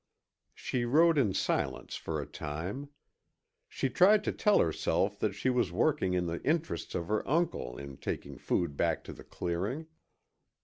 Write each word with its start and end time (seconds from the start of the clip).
She 0.55 0.83
rode 0.83 1.19
in 1.19 1.35
silence 1.35 1.95
for 1.95 2.19
a 2.19 2.25
time. 2.25 2.89
She 3.69 3.87
tried 3.87 4.23
to 4.23 4.31
tell 4.31 4.57
herself 4.57 5.19
that 5.19 5.35
she 5.35 5.51
was 5.51 5.71
working 5.71 6.15
in 6.15 6.25
the 6.25 6.41
interests 6.43 6.95
of 6.95 7.07
her 7.07 7.21
uncle 7.29 7.77
in 7.77 7.97
taking 7.97 8.39
food 8.39 8.75
back 8.75 9.03
to 9.03 9.13
the 9.13 9.23
clearing. 9.23 9.85